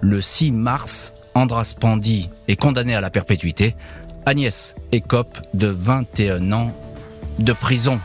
[0.00, 3.74] Le 6 mars, Andras Pandi est condamné à la perpétuité.
[4.26, 6.72] Agnès écope de 21 ans
[7.38, 7.98] de prison.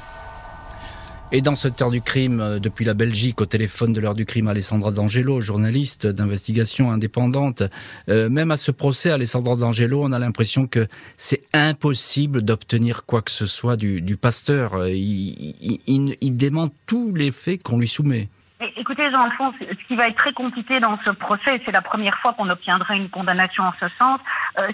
[1.33, 4.25] Et dans cette heure du crime, euh, depuis la Belgique, au téléphone de l'heure du
[4.25, 7.63] crime, Alessandra D'Angelo, journaliste d'investigation indépendante.
[8.07, 10.87] Euh, même à ce procès, Alessandra D'Angelo, on a l'impression que
[11.17, 14.75] c'est impossible d'obtenir quoi que ce soit du, pasteur.
[14.75, 18.29] Euh, il, il, dément tous les faits qu'on lui soumet.
[18.77, 22.33] Écoutez, Jean-Alphonse, ce qui va être très compliqué dans ce procès, c'est la première fois
[22.33, 24.19] qu'on obtiendra une condamnation en ce sens,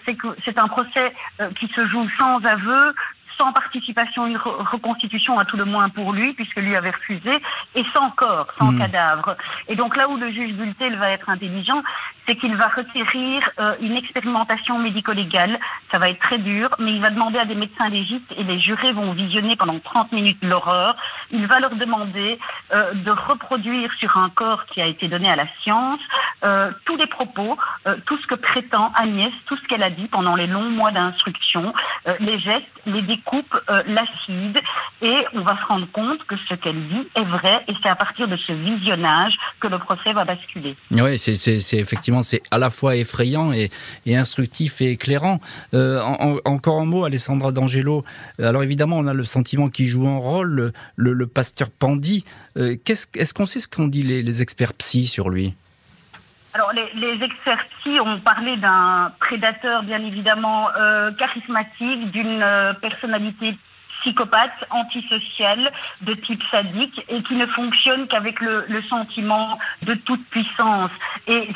[0.06, 1.12] c'est que c'est un procès
[1.60, 2.94] qui se joue sans aveu,
[3.38, 7.32] sans participation, une reconstitution à tout le moins pour lui, puisque lui avait refusé,
[7.76, 8.80] et sans corps, sans hmm.
[8.80, 9.36] cadavre.
[9.68, 11.82] Et donc là où le juge Bultel va être intelligent,
[12.28, 15.60] c'est qu'il va requérir euh, une expérimentation médico-légale.
[15.92, 18.60] Ça va être très dur, mais il va demander à des médecins légistes et les
[18.60, 20.96] jurés vont visionner pendant 30 minutes l'horreur.
[21.32, 22.40] Il va leur demander
[22.74, 26.00] euh, de reproduire sur un corps qui a été donné à la science
[26.44, 27.58] euh, tous les propos,
[28.06, 31.74] tout ce que prétend Agnès, tout ce qu'elle a dit pendant les longs mois d'instruction,
[32.20, 34.60] les gestes, les découpes, l'acide,
[35.02, 37.96] et on va se rendre compte que ce qu'elle dit est vrai, et c'est à
[37.96, 40.76] partir de ce visionnage que le procès va basculer.
[40.92, 43.70] Oui, c'est effectivement c'est à la fois effrayant et,
[44.08, 45.40] instructif et éclairant.
[45.74, 46.02] Euh,
[46.46, 48.04] encore un mot, Alessandra D'Angelo.
[48.40, 52.26] Alors évidemment, on a le sentiment qui joue un rôle, le, pasteur Pandy.
[52.58, 55.54] Euh, est-ce qu'on sait ce qu'ont dit les, experts psy sur lui?
[56.54, 62.46] Alors, les, experts psy ont parlé d'un prédateur, bien évidemment, euh, charismatique, d'une
[62.80, 63.58] personnalité
[64.04, 70.92] psychopathe, antisocial, de type sadique, et qui ne fonctionne qu'avec le, sentiment de toute puissance,
[71.28, 71.50] et,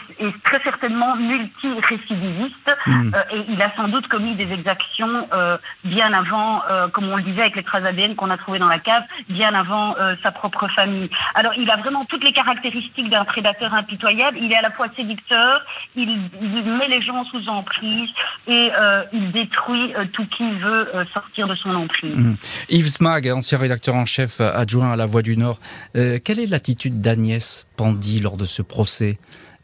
[0.43, 3.13] très certainement multirécidiviste, hmm.
[3.13, 7.17] euh, et il a sans doute commis des exactions euh, bien avant, euh, comme on
[7.17, 10.31] le disait avec les traces ADN qu'on a trouvées dans la cave, bien avant sa
[10.31, 11.09] propre famille.
[11.35, 14.87] Alors il a vraiment toutes les caractéristiques d'un prédateur impitoyable, il est à la fois
[14.95, 15.61] séducteur,
[15.95, 16.07] il,
[16.79, 18.09] met les gens sous emprise,
[18.47, 18.71] et
[19.11, 22.15] il détruit tout qui veut sortir de son emprise.
[22.15, 22.33] Hmm.
[22.69, 25.59] Yves Smag, ancien rédacteur en chef adjoint à La Voix du Nord.
[25.95, 29.17] Euh, quelle est l'attitude d'Agnès Pandy lors de ce procès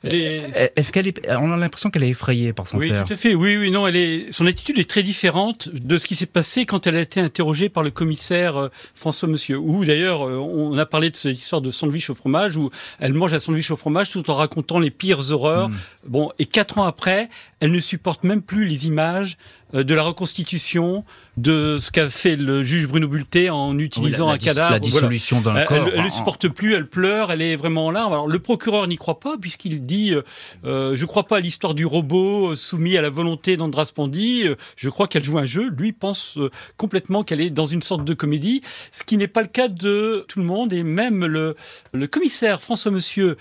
[0.06, 2.92] euh, est-ce qu'elle est, on a l'impression qu'elle est effrayée par son père.
[2.92, 3.36] Oui, tout à fait.
[3.36, 6.66] Oui, oui, non, elle est, son attitude est très différente de ce qui s'est passé
[6.66, 9.58] quand elle a été interrogée par le commissaire euh, François Monsieur.
[9.58, 13.34] Ou d'ailleurs, on a parlé de cette histoire de sandwich au fromage où elle mange
[13.34, 15.70] un sandwich au fromage tout en racontant les pires horreurs.
[15.70, 15.78] Hmm.
[16.06, 17.30] Bon, et quatre ans après,
[17.62, 19.38] elle ne supporte même plus les images
[19.74, 21.04] de la reconstitution,
[21.38, 24.72] de ce qu'a fait le juge Bruno Bulté en utilisant un cadavre.
[24.72, 25.90] La dissolution d'un corps.
[25.94, 28.06] Elle, ne supporte plus, elle pleure, elle est vraiment là.
[28.06, 30.24] Alors le procureur n'y croit pas puisqu'il dit Je euh,
[30.66, 34.46] euh, je crois pas à l'histoire du robot euh, soumis à la volonté d'Andras Pandi.
[34.76, 35.70] Je crois qu'elle joue un jeu.
[35.70, 36.38] Lui pense
[36.78, 40.26] complètement qu'elle est dans une sorte de comédie, ce qui n'est pas le cas de
[40.28, 41.56] tout le monde et même le,
[41.94, 43.38] le commissaire François Monsieur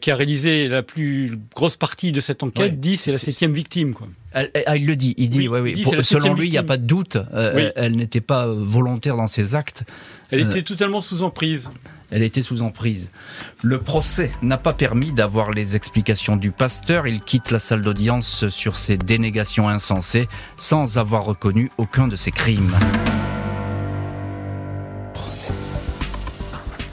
[0.00, 3.94] qui a réalisé la plus grosse partie de cette enquête dit c'est la septième victime
[3.94, 4.08] quoi.
[4.36, 6.84] Ah, il le dit, il dit, oui, oui, selon lui, il n'y a pas de
[6.84, 9.84] doute, euh, elle, n'était pas volontaire dans ses actes.
[10.30, 11.70] Elle était euh, totalement sous emprise.
[12.10, 13.10] Elle était sous emprise.
[13.62, 17.06] Le procès n'a pas permis d'avoir les explications du pasteur.
[17.06, 22.30] Il quitte la salle d'audience sur ses dénégations insensées sans avoir reconnu aucun de ses
[22.30, 22.72] crimes.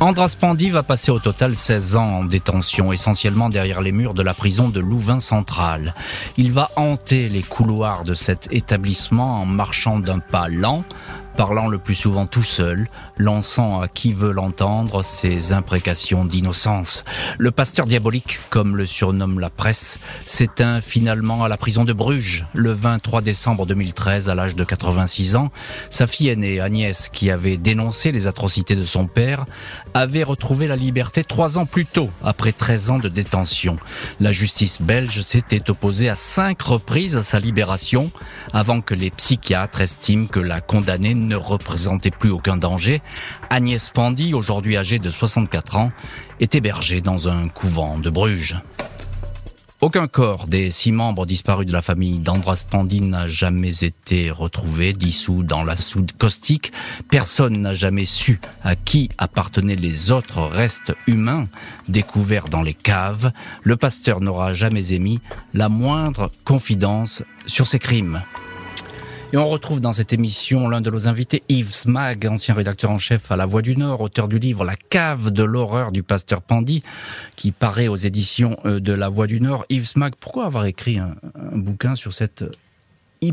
[0.03, 4.21] Andras Pandy va passer au total 16 ans en détention, essentiellement derrière les murs de
[4.21, 5.95] la prison de Louvain Central.
[6.35, 10.83] Il va hanter les couloirs de cet établissement en marchant d'un pas lent,
[11.35, 17.03] parlant le plus souvent tout seul, lançant à qui veut l'entendre ses imprécations d'innocence.
[17.37, 22.45] Le pasteur diabolique, comme le surnomme la presse, s'éteint finalement à la prison de Bruges
[22.53, 25.51] le 23 décembre 2013 à l'âge de 86 ans.
[25.89, 29.45] Sa fille aînée, Agnès, qui avait dénoncé les atrocités de son père,
[29.93, 33.77] avait retrouvé la liberté trois ans plus tôt, après 13 ans de détention.
[34.19, 38.11] La justice belge s'était opposée à cinq reprises à sa libération,
[38.51, 43.01] avant que les psychiatres estiment que la condamnée ne représentait plus aucun danger,
[43.49, 45.91] Agnès Pandy, aujourd'hui âgée de 64 ans,
[46.39, 48.57] est hébergée dans un couvent de Bruges.
[49.83, 54.93] Aucun corps des six membres disparus de la famille d'Andras Pandy n'a jamais été retrouvé,
[54.93, 56.71] dissous dans la soude caustique.
[57.11, 61.47] Personne n'a jamais su à qui appartenaient les autres restes humains
[61.89, 63.33] découverts dans les caves.
[63.63, 65.19] Le pasteur n'aura jamais émis
[65.53, 68.21] la moindre confidence sur ces crimes.
[69.33, 72.99] Et on retrouve dans cette émission l'un de nos invités, Yves Smag, ancien rédacteur en
[72.99, 76.43] chef à La Voix du Nord, auteur du livre La cave de l'horreur du pasteur
[76.43, 76.83] Pandy,
[77.35, 79.65] qui paraît aux éditions euh, de La Voix du Nord.
[79.69, 81.15] Yves Smag, pourquoi avoir écrit un,
[81.55, 82.45] bouquin sur cette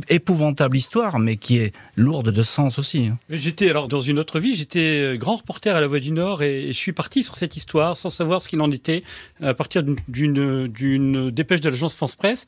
[0.09, 3.09] épouvantable histoire, mais qui est lourde de sens aussi.
[3.09, 3.19] Hein?
[3.29, 6.43] J'étais alors dans une autre vie, j'étais euh, grand reporter à La Voix du Nord
[6.43, 9.03] et je suis parti sur cette histoire sans savoir ce qu'il en était
[9.43, 12.47] à partir d'une dépêche de l'agence France Presse.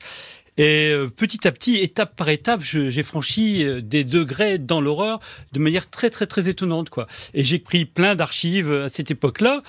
[0.57, 5.19] Et euh, petit à petit, étape par étape, j'ai franchi euh, des degrés dans l'horreur
[5.51, 7.07] de manière très très très étonnante quoi.
[7.33, 9.63] Et j'ai pris plein d'archives à cette époque-là.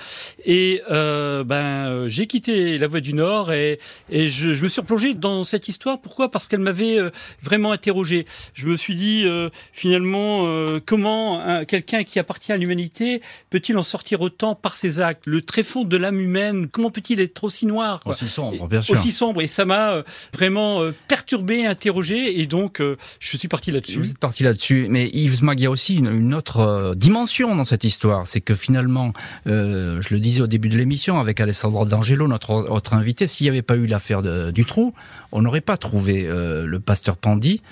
[0.45, 3.79] Et euh, ben j'ai quitté la Voie du Nord et,
[4.11, 6.01] et je, je, me suis replongé dans cette histoire.
[6.01, 6.31] Pourquoi?
[6.31, 7.11] Parce qu'elle m'avait euh,
[7.43, 8.27] vraiment interrogé.
[8.53, 9.25] Je me suis dit
[9.73, 10.45] finalement
[10.87, 13.21] comment quelqu'un qui appartient à l'humanité
[13.51, 15.23] peut-il en sortir autant par ses actes?
[15.27, 18.93] Le tréfonds de l'âme humaine, comment peut-il être aussi noir Aussi sombre, bien sûr.
[18.93, 19.43] Aussi sombre.
[19.43, 22.81] Et ça m'a vraiment vraiment perturbé, interrogé, et donc
[23.21, 23.99] je suis parti là-dessus.
[23.99, 27.65] Vous êtes parti là-dessus, mais Yves Mag, il y a aussi une, autre dimension dans
[27.65, 29.13] cette histoire, c'est que finalement,
[29.47, 33.51] je le disais au début de l'émission avec Alessandro D'Angelo, notre autre invité, s'il n'y
[33.51, 34.23] avait pas eu l'affaire
[34.53, 34.95] du trou,
[35.33, 37.63] on n'aurait pas trouvé le pasteur Pandy.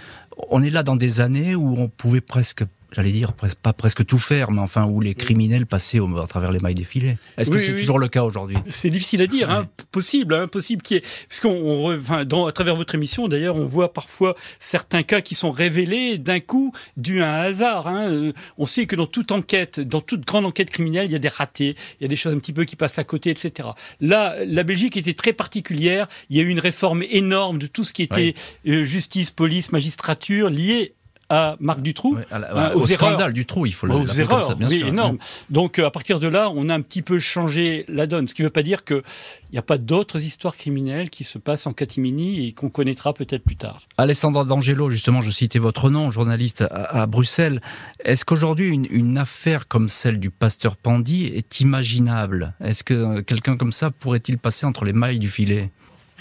[0.51, 4.19] On est là dans des années où on pouvait presque j'allais dire, pas presque tout
[4.19, 7.19] faire, mais enfin où les criminels passaient au, à travers les mailles des filets.
[7.39, 8.57] Est-ce que c'est toujours le cas aujourd'hui?
[8.71, 12.53] C'est difficile à dire, hein, possible, hein, possible qui est, parce qu'on, enfin, dans, à
[12.53, 17.23] travers votre émission d'ailleurs, on voit parfois certains cas qui sont révélés d'un coup dû
[17.23, 17.87] à un hasard.
[17.87, 18.09] Hein.
[18.09, 21.21] Euh, on sait que dans toute enquête, dans toute grande enquête criminelle, il y a
[21.21, 23.71] des ratés, il y a des choses un petit peu qui passent à côté, etc.
[24.01, 26.09] Là, la Belgique était très particulière.
[26.31, 28.35] Il y a eu une réforme énorme de tout ce qui était
[28.67, 30.95] euh, justice, police, magistrature liée
[31.33, 34.85] à Marc Dutroux, hein, au scandale Dutroux, il faut le aux erreurs, ça, bien oui,
[34.87, 35.17] énorme.
[35.49, 38.35] Donc euh, à partir de là, on a un petit peu changé la donne, ce
[38.35, 39.03] qui ne veut pas dire qu'il
[39.51, 43.45] n'y a pas d'autres histoires criminelles qui se passent en catimini et qu'on connaîtra peut-être
[43.45, 43.81] plus tard.
[43.97, 47.63] Alessandra D'Angelo, justement, je citais votre nom, journaliste à, Bruxelles.
[48.05, 52.53] Est-ce qu'aujourd'hui une, une, affaire comme celle du pasteur Pandy est imaginable?
[52.63, 55.71] Est-ce que quelqu'un comme ça pourrait-il passer entre les mailles du filet?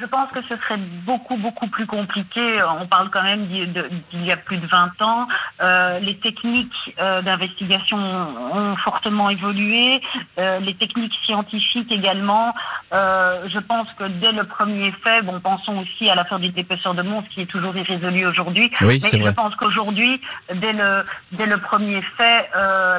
[0.02, 2.60] Je pense que ce serait beaucoup, beaucoup plus compliqué.
[2.80, 5.28] On parle quand même d'il y a plus de 20 ans.
[5.62, 10.02] Euh, les techniques euh, d'investigation ont fortement évolué,
[10.40, 12.54] euh, les techniques scientifiques également.
[12.92, 17.04] je pense que dès le premier fait, bon, pensons aussi à l'affaire du dépeceur de
[17.04, 18.72] Mons qui est toujours irrésolue aujourd'hui.
[18.82, 20.20] Oui, mais je pense qu'aujourd'hui,
[20.54, 22.50] dès le, dès le premier fait,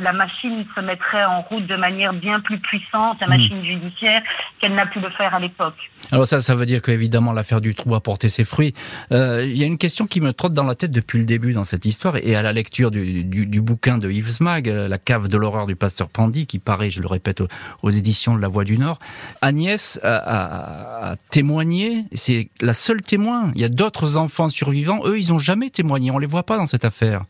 [0.00, 3.30] la machine se mettrait en route de manière bien plus puissante, la hmm.
[3.30, 4.20] machine judiciaire,
[4.60, 5.90] qu'elle n'a pu le faire à l'époque.
[6.10, 8.74] Alors ça, ça veut dire que évidemment l'affaire du trou a porté ses fruits.
[9.12, 11.52] Euh, il y a une question qui me trotte dans la tête depuis le début
[11.52, 15.28] dans cette histoire et à la lecture du, bouquin de Yves Mag, euh, La cave
[15.28, 17.42] de l'horreur du pasteur Pandy, qui paraît, je le répète,
[17.82, 18.98] aux, éditions de La Voix du Nord.
[19.40, 23.52] Agnès a, témoigné, c'est la seule témoin.
[23.54, 26.56] Il y a d'autres enfants survivants, eux, ils n'ont jamais témoigné, on les voit pas
[26.56, 27.24] dans cette affaire.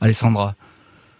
[0.00, 0.54] Alessandra.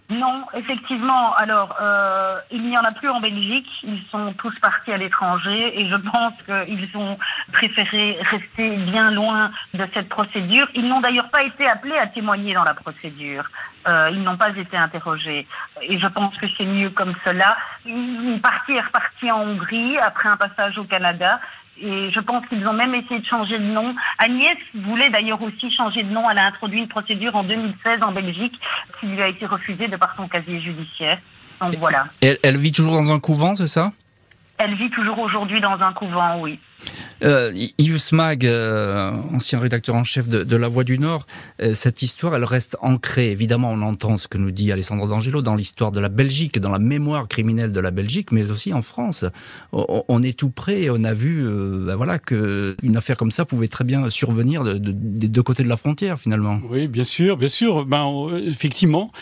[0.09, 1.35] Non, effectivement.
[1.35, 3.69] Alors, euh, il n'y en a plus en Belgique.
[3.83, 7.19] Ils sont tous partis à l'étranger et je pense qu'ils ont
[7.53, 10.69] préféré rester bien loin de cette procédure.
[10.75, 13.51] Ils n'ont d'ailleurs pas été appelés à témoigner dans la procédure.
[13.89, 15.47] Euh, ils n'ont pas été interrogés.
[15.83, 17.57] Et je pense que c'est mieux comme cela.
[17.85, 21.41] Une partie est repartie en Hongrie après un passage au Canada
[21.81, 23.95] et je pense qu'ils ont même essayé de changer de nom.
[24.19, 26.29] Agnès voulait d'ailleurs aussi changer de nom.
[26.31, 28.55] Elle a introduit une procédure en 2016 en Belgique
[29.01, 31.19] qui lui a été refusée de par son casier judiciaire.
[31.61, 32.07] Donc voilà.
[32.21, 33.93] elle vit toujours dans un couvent, c'est ça?
[34.59, 36.59] Elle vit toujours aujourd'hui dans un couvent, oui.
[37.23, 41.27] Euh, Yves Smag, euh, ancien rédacteur en chef de, La Voix du Nord,
[41.63, 43.31] euh, cette histoire, elle reste ancrée.
[43.31, 46.71] Évidemment, on entend ce que nous dit Alessandro D'Angelo dans l'histoire de la Belgique, dans
[46.71, 49.25] la mémoire criminelle de la Belgique, mais aussi en France.
[49.73, 51.45] On, est tout près on a vu
[51.87, 55.77] ben voilà, qu'une affaire comme ça pouvait très bien survenir des deux côtés de la
[55.77, 56.61] frontière, finalement.
[56.69, 57.85] Oui, bien sûr, bien sûr.
[57.87, 58.07] Ben,
[58.47, 59.13] effectivement,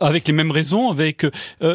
[0.00, 1.26] avec les mêmes raisons, avec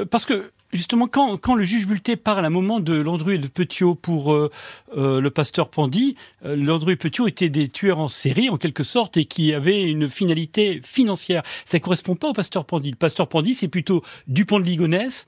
[0.09, 3.38] parce que justement, quand, quand le juge Bulté parle à un moment de Landru et
[3.38, 4.51] de Petiot pour euh,
[4.95, 6.15] euh, le pasteur Pandy,
[6.45, 9.84] euh, Landru et Petiot étaient des tueurs en série, en quelque sorte, et qui avaient
[9.84, 11.43] une finalité financière.
[11.65, 12.91] Ça ne correspond pas au pasteur Pandy.
[12.91, 15.28] Le pasteur Pandy, c'est plutôt Dupont de Ligonnès,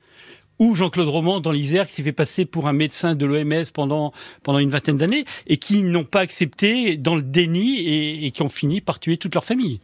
[0.59, 4.13] ou Jean-Claude Roman dans l'Isère qui s'est fait passer pour un médecin de l'OMS pendant,
[4.43, 8.43] pendant une vingtaine d'années et qui n'ont pas accepté dans le déni et, et qui
[8.43, 9.79] ont fini par tuer toute leur famille.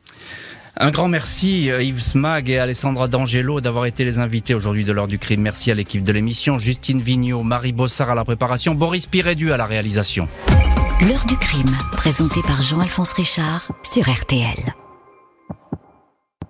[0.80, 4.92] Un grand merci euh, Yves Smag et Alessandra D'Angelo d'avoir été les invités aujourd'hui de
[4.92, 5.42] l'heure du crime.
[5.42, 9.58] Merci à l'équipe de l'émission, Justine Vignot, Marie Bossard à la préparation, Boris Pirédu à
[9.58, 10.28] la réalisation.
[11.02, 14.87] L'heure du crime, présenté par Jean-Alphonse Richard sur RTL.